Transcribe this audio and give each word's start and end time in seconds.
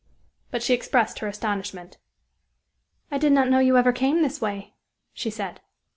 But 0.49 0.63
she 0.63 0.73
expressed 0.73 1.19
her 1.19 1.27
astonishment. 1.27 1.99
"I 3.11 3.19
did 3.19 3.31
not 3.33 3.49
know 3.49 3.59
you 3.59 3.77
ever 3.77 3.91
came 3.93 4.23
this 4.23 4.41
way," 4.41 4.73
she 5.13 5.29
said. 5.29 5.61